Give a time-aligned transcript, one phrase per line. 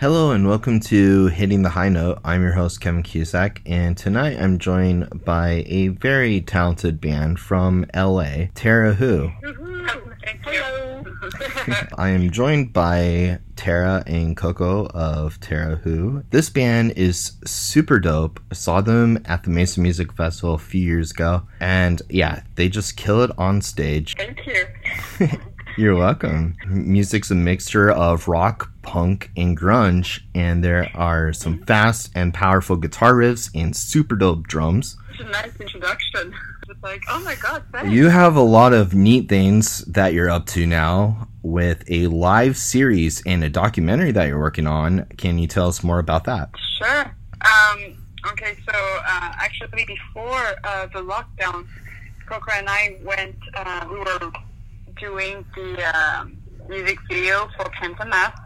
[0.00, 2.20] Hello and welcome to Hitting the High Note.
[2.24, 7.84] I'm your host, Kevin Cusack, and tonight I'm joined by a very talented band from
[7.94, 9.30] LA, Tarah Who.
[10.42, 11.04] Hello.
[11.98, 16.24] I am joined by Tarah and Coco of Tarah Who.
[16.30, 18.40] This band is super dope.
[18.50, 22.70] I saw them at the Mesa Music Festival a few years ago, and yeah, they
[22.70, 24.16] just kill it on stage.
[24.16, 25.28] Thank you.
[25.80, 26.58] You're welcome.
[26.66, 32.76] Music's a mixture of rock, punk, and grunge, and there are some fast and powerful
[32.76, 34.98] guitar riffs and super dope drums.
[35.12, 36.34] It's a nice introduction.
[36.68, 37.90] It's like, oh my god, thanks.
[37.90, 42.56] You have a lot of neat things that you're up to now with a live
[42.56, 45.06] series and a documentary that you're working on.
[45.16, 46.50] Can you tell us more about that?
[46.78, 47.16] Sure.
[47.40, 51.66] Um, okay, so uh, actually before uh, the lockdown,
[52.26, 54.32] Coco and I went, uh, we were
[55.00, 56.36] doing the um
[56.68, 57.70] music video for
[58.06, 58.38] Math.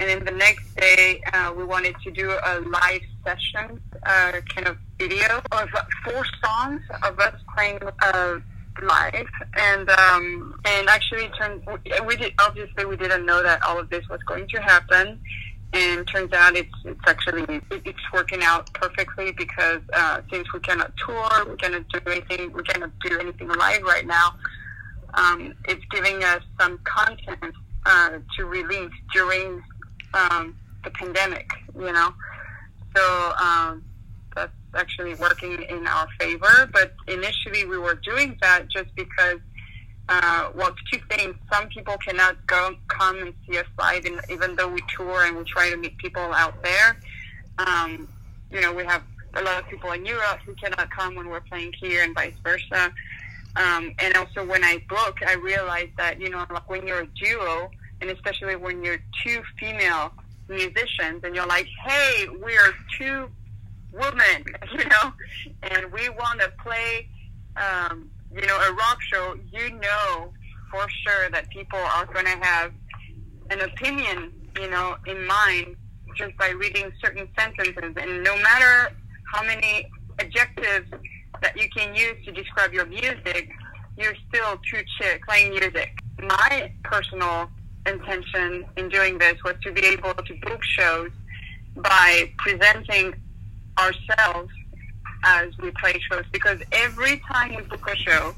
[0.00, 4.66] And then the next day, uh, we wanted to do a live session, uh, kind
[4.66, 5.68] of video of
[6.04, 8.38] four songs of us playing uh,
[8.82, 9.26] live.
[9.54, 11.62] And um, and actually, turned
[12.06, 15.20] we did obviously we didn't know that all of this was going to happen.
[15.74, 20.92] And turns out it's it's actually it's working out perfectly because uh, since we cannot
[20.96, 24.34] tour, we cannot do anything, we cannot do anything live right now.
[25.14, 29.62] Um, it's giving us some content uh, to release during
[30.14, 32.14] um, the pandemic, you know.
[32.96, 33.84] So um,
[34.34, 36.68] that's actually working in our favor.
[36.72, 39.40] But initially, we were doing that just because,
[40.08, 41.34] uh, well, two things.
[41.52, 45.36] Some people cannot go come and see us live, and even though we tour and
[45.36, 46.96] we try to meet people out there,
[47.58, 48.08] um,
[48.50, 49.02] you know, we have
[49.34, 52.34] a lot of people in Europe who cannot come when we're playing here, and vice
[52.42, 52.92] versa.
[53.56, 57.06] Um, and also, when I book, I realized that you know, like when you're a
[57.06, 60.12] duo, and especially when you're two female
[60.48, 63.28] musicians, and you're like, "Hey, we're two
[63.92, 65.12] women," you know,
[65.62, 67.08] and we want to play,
[67.56, 69.36] um, you know, a rock show.
[69.52, 70.32] You know
[70.72, 72.72] for sure that people are going to have
[73.50, 75.76] an opinion, you know, in mind
[76.16, 78.92] just by reading certain sentences, and no matter
[79.32, 79.86] how many
[80.18, 80.90] adjectives
[81.42, 83.50] that you can use to describe your music,
[83.98, 85.92] you're still two chicks playing music.
[86.18, 87.50] My personal
[87.86, 91.10] intention in doing this was to be able to book shows
[91.76, 93.14] by presenting
[93.78, 94.50] ourselves
[95.24, 98.34] as we play shows because every time we book a show,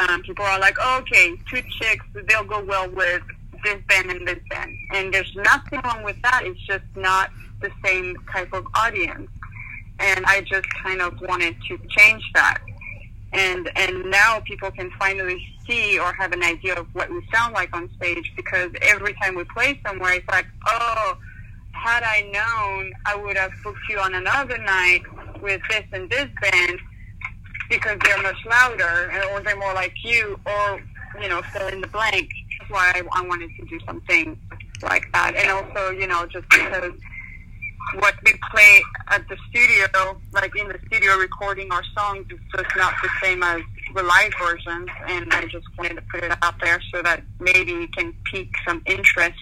[0.00, 3.22] um, people are like, oh, okay, two chicks, they'll go well with
[3.64, 4.74] this band and this band.
[4.92, 6.42] And there's nothing wrong with that.
[6.44, 7.30] It's just not
[7.60, 9.30] the same type of audience
[10.00, 12.58] and I just kind of wanted to change that.
[13.32, 17.54] And and now people can finally see or have an idea of what we sound
[17.54, 21.16] like on stage because every time we play somewhere, it's like, oh,
[21.72, 25.02] had I known, I would have booked you on another night
[25.40, 26.80] with this and this band
[27.68, 30.82] because they're much louder or they're more like you or
[31.20, 32.28] you know fill in the blank.
[32.58, 34.36] That's why I, I wanted to do something
[34.82, 36.92] like that, and also you know just because
[37.94, 42.76] what we play at the studio, like in the studio recording our songs, is just
[42.76, 43.62] not the same as
[43.94, 44.88] the live versions.
[45.06, 48.54] And I just wanted to put it out there so that maybe it can pique
[48.66, 49.38] some interest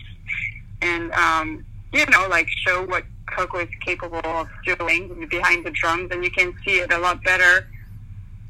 [0.80, 6.10] and, um, you know, like show what Coco is capable of doing behind the drums.
[6.12, 7.66] And you can see it a lot better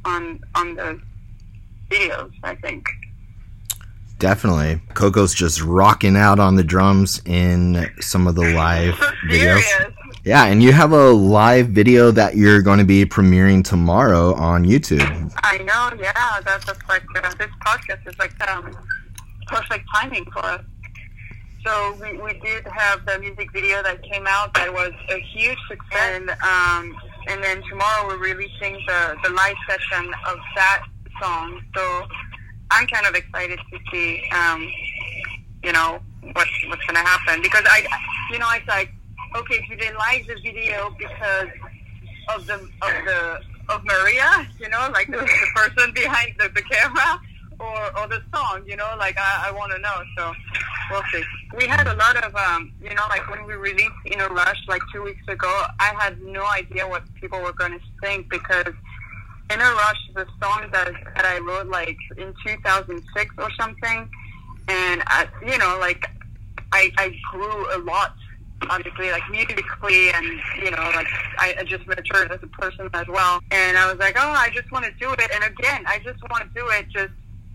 [0.05, 1.01] on on the
[1.91, 2.89] videos, I think.
[4.19, 4.81] Definitely.
[4.95, 8.95] Coco's just rocking out on the drums in some of the live
[9.29, 9.63] videos.
[10.25, 14.65] Yeah, and you have a live video that you're going to be premiering tomorrow on
[14.65, 15.33] YouTube.
[15.43, 16.41] I know, yeah.
[16.45, 18.77] That's just like uh, this podcast is like um,
[19.47, 20.65] perfect timing for us.
[21.65, 25.59] So we, we did have the music video that came out that was a huge
[25.69, 26.97] success, and um,
[27.29, 30.83] and then tomorrow we're releasing the the live session of that
[31.21, 31.63] song.
[31.77, 32.07] So
[32.71, 34.71] I'm kind of excited to see, um,
[35.63, 36.01] you know,
[36.33, 37.87] what what's gonna happen because I,
[38.31, 38.93] you know, it's like,
[39.37, 41.49] okay, do they like the video because
[42.35, 46.63] of the of the of Maria, you know, like the, the person behind the, the
[46.63, 47.21] camera,
[47.59, 50.03] or or the song, you know, like I, I want to know.
[50.17, 50.33] So
[50.91, 51.23] we'll see.
[51.57, 54.59] We had a lot of, um, you know, like when we released In a Rush
[54.69, 58.73] like two weeks ago, I had no idea what people were going to think because
[59.51, 64.09] in a Rush is a song that, that I wrote like in 2006 or something.
[64.69, 66.07] And, I, you know, like
[66.73, 68.15] I, I grew a lot,
[68.69, 70.27] obviously, like musically and,
[70.63, 71.07] you know, like
[71.39, 73.41] I, I just matured as a person as well.
[73.51, 75.31] And I was like, oh, I just want to do it.
[75.33, 77.13] And again, I just want to do it just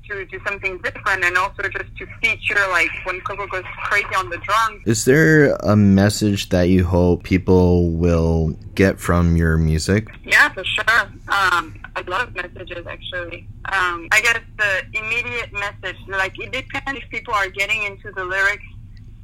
[0.10, 4.30] to do something different and also just to feature like when Coco goes crazy on
[4.30, 4.82] the drums.
[4.86, 10.08] Is there a message that you hope people will get from your music?
[10.24, 11.02] Yeah, for sure.
[11.28, 13.48] Um, a lot of messages actually.
[13.66, 18.26] Um, I guess the immediate message, like it depends if people are getting into the
[18.26, 18.64] lyrics,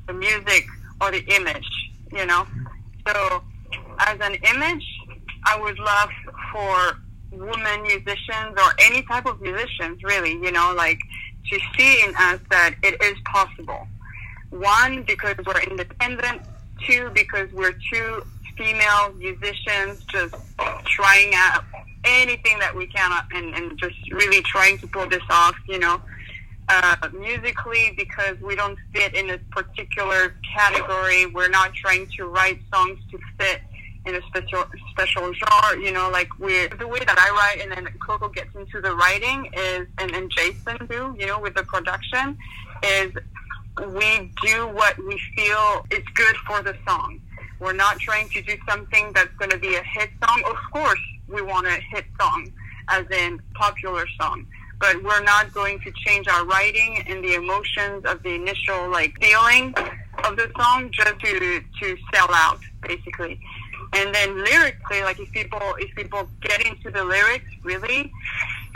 [0.08, 0.66] the music,
[1.02, 1.68] or the image.
[2.12, 2.48] You know,
[3.08, 3.44] so
[4.00, 4.86] as an image,
[5.46, 6.10] I would love
[6.52, 6.98] for
[7.32, 11.00] women musicians or any type of musicians, really, you know, like
[11.50, 13.88] to see in us that it is possible.
[14.50, 16.42] One, because we're independent.
[16.88, 18.24] Two, because we're two
[18.58, 20.36] female musicians just
[20.86, 21.64] trying out
[22.04, 26.02] anything that we can and, and just really trying to pull this off, you know.
[26.70, 32.60] Uh, musically, because we don't fit in a particular category, we're not trying to write
[32.72, 33.62] songs to fit
[34.06, 35.82] in a special special genre.
[35.82, 38.96] You know, like we the way that I write and then Coco gets into the
[38.96, 42.38] writing is and, then Jason do, you know, with the production
[42.84, 43.12] is
[43.94, 47.22] we do what we feel is good for the song.
[47.60, 50.44] We're not trying to do something that's going to be a hit song.
[50.46, 52.52] Of course, we want a hit song,
[52.88, 54.46] as in popular song.
[54.80, 59.14] But we're not going to change our writing and the emotions of the initial like
[59.22, 59.74] feeling
[60.24, 63.40] of the song just to to sell out, basically.
[63.94, 68.12] And then lyrically, like if people if people get into the lyrics, really,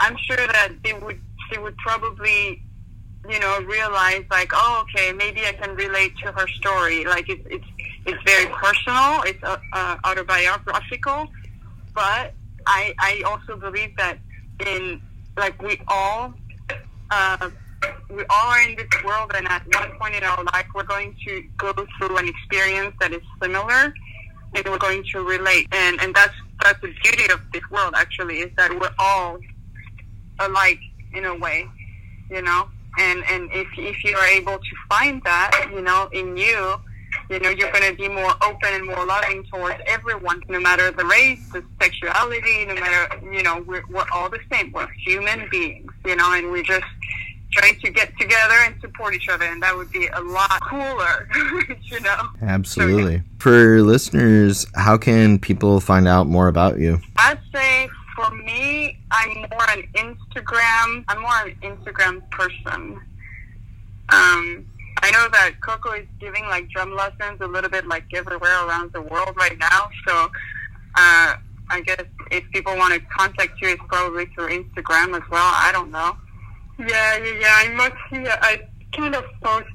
[0.00, 1.20] I'm sure that they would
[1.50, 2.62] they would probably
[3.28, 7.04] you know realize like oh okay maybe I can relate to her story.
[7.04, 7.66] Like it's it's
[8.06, 9.22] it's very personal.
[9.22, 11.28] It's uh, uh, autobiographical,
[11.94, 12.34] but
[12.66, 14.18] I I also believe that
[14.66, 15.00] in
[15.36, 16.34] like we all.
[17.10, 17.50] Uh,
[18.08, 21.14] we all are in this world, and at one point in our life, we're going
[21.26, 23.92] to go through an experience that is similar
[24.54, 25.68] and we're going to relate.
[25.72, 29.38] And, and that's, that's the beauty of this world, actually, is that we're all
[30.40, 30.80] alike
[31.12, 31.68] in a way,
[32.30, 32.68] you know?
[32.98, 36.76] And, and if, if you're able to find that, you know, in you,
[37.30, 40.90] you know, you're going to be more open and more loving towards everyone, no matter
[40.90, 44.72] the race, the sexuality, no matter, you know, we're, we're all the same.
[44.72, 46.84] We're human beings, you know, and we just
[47.54, 51.28] trying to get together and support each other, and that would be a lot cooler,
[51.82, 52.28] you know.
[52.42, 53.18] Absolutely.
[53.18, 57.00] So, For listeners, how can people find out more about you?
[57.16, 61.04] I'd say for me, I'm more an Instagram.
[61.08, 63.00] I'm more an Instagram person.
[64.10, 64.66] Um,
[65.02, 68.92] I know that Coco is giving like drum lessons a little bit like everywhere around
[68.92, 69.90] the world right now.
[70.06, 70.30] So
[70.94, 71.36] uh,
[71.70, 75.50] I guess if people want to contact you, it's probably through Instagram as well.
[75.54, 76.16] I don't know.
[76.78, 77.54] Yeah, yeah, yeah.
[77.56, 78.60] I mostly I
[78.92, 79.68] kind of post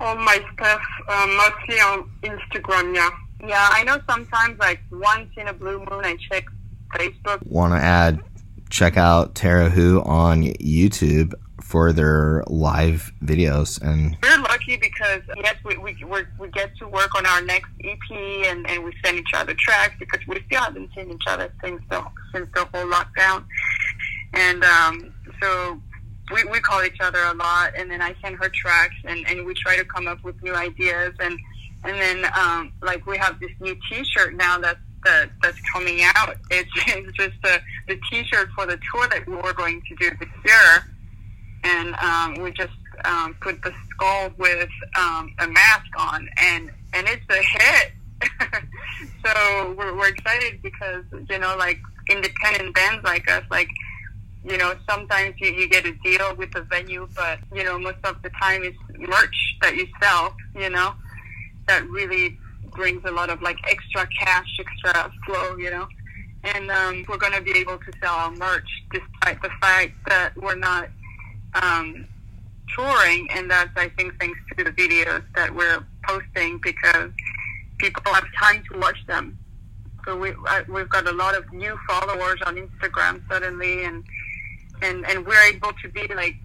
[0.00, 2.94] all my stuff uh, mostly on Instagram.
[2.94, 3.10] Yeah.
[3.44, 6.44] Yeah, I know sometimes like once in a blue moon I check
[6.94, 7.44] Facebook.
[7.46, 8.20] Want to add?
[8.70, 15.54] Check out Tarah Who on YouTube for their live videos and we're lucky because yes
[15.64, 15.96] we, we,
[16.38, 19.94] we get to work on our next ep and, and we send each other tracks
[19.98, 23.44] because we still haven't seen each other since the, since the whole lockdown
[24.34, 25.80] and um, so
[26.32, 29.44] we, we call each other a lot, and then I send her tracks, and, and
[29.44, 31.38] we try to come up with new ideas, and
[31.84, 36.36] and then um, like we have this new T-shirt now that's that, that's coming out.
[36.50, 40.10] It's, it's just the the T-shirt for the tour that we were going to do
[40.18, 40.86] this year,
[41.64, 42.72] and um, we just
[43.04, 47.92] um, put the skull with um, a mask on, and and it's a hit.
[49.26, 53.68] so we're, we're excited because you know like independent bands like us like
[54.44, 57.98] you know, sometimes you, you get a deal with the venue, but, you know, most
[58.04, 60.94] of the time it's merch that you sell, you know,
[61.68, 62.36] that really
[62.72, 65.86] brings a lot of like extra cash, extra flow, you know.
[66.44, 70.32] And um, we're going to be able to sell our merch despite the fact that
[70.36, 70.88] we're not
[71.54, 72.06] um,
[72.74, 73.28] touring.
[73.30, 77.10] And that's, I think, thanks to the videos that we're posting because
[77.78, 79.38] people have time to watch them.
[80.04, 84.02] So we, I, we've got a lot of new followers on Instagram suddenly, and
[84.82, 86.36] and and we're able to be like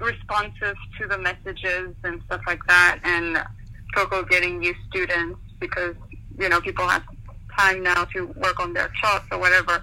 [0.00, 3.42] responsive to the messages and stuff like that and
[3.94, 5.94] Coco getting new students because
[6.38, 7.04] you know people have
[7.56, 9.82] time now to work on their chops or whatever.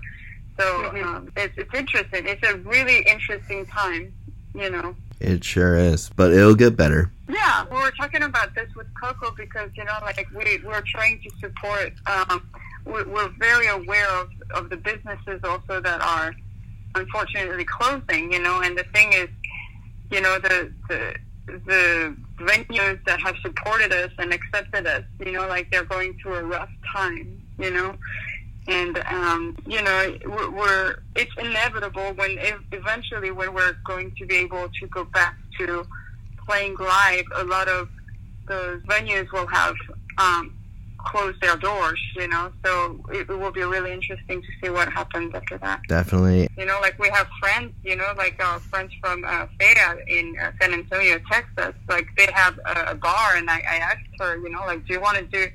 [0.59, 1.07] So mm-hmm.
[1.07, 2.27] um, it's, it's interesting.
[2.27, 4.13] It's a really interesting time
[4.53, 4.95] you know.
[5.19, 7.11] It sure is but it'll get better.
[7.29, 11.21] Yeah we were talking about this with coco because you know like we, we're trying
[11.21, 12.49] to support um,
[12.85, 16.35] we're very aware of, of the businesses also that are
[16.95, 19.29] unfortunately closing, you know, and the thing is,
[20.09, 21.15] you know, the, the,
[21.47, 26.35] the venues that have supported us and accepted us, you know, like they're going through
[26.35, 27.95] a rough time, you know,
[28.67, 34.25] and um, you know we're, we're it's inevitable when ev- eventually when we're going to
[34.25, 35.85] be able to go back to
[36.45, 37.89] playing live a lot of
[38.47, 39.75] those venues will have
[40.17, 40.53] um,
[41.05, 44.91] closed their doors you know so it, it will be really interesting to see what
[44.91, 46.47] happens after that Definitely.
[46.57, 50.35] you know like we have friends you know like our friends from uh, Faya in
[50.41, 54.37] uh, San Antonio Texas like they have a, a bar and I, I asked her
[54.37, 55.47] you know like do you want to do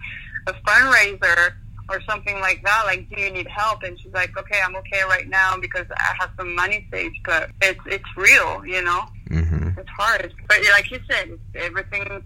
[0.47, 1.53] a fundraiser
[1.89, 2.83] or something like that.
[2.87, 3.83] Like, do you need help?
[3.83, 7.51] And she's like, okay, I'm okay right now because I have some money saved, but
[7.63, 9.03] it's it's real, you know.
[9.29, 12.23] hmm It's hard, but like you said, everything.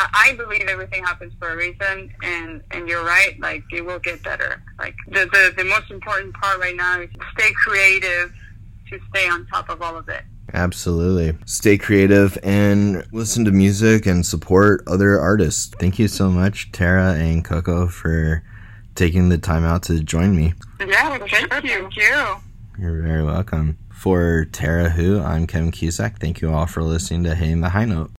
[0.00, 3.38] I, I believe everything happens for a reason, and and you're right.
[3.40, 4.62] Like, it will get better.
[4.78, 8.32] Like the the the most important part right now is stay creative
[8.88, 10.22] to stay on top of all of it.
[10.52, 11.38] Absolutely.
[11.44, 15.72] Stay creative and listen to music and support other artists.
[15.78, 18.42] Thank you so much, Tarah and Coco, for
[18.96, 20.54] taking the time out to join me.
[20.80, 21.46] Yeah, thank you.
[21.48, 22.36] Thank you.
[22.78, 23.78] You're very welcome.
[23.92, 26.18] For Tarah Who, I'm Kevin Cusack.
[26.18, 28.08] Thank you all for listening to Hitting the High Note.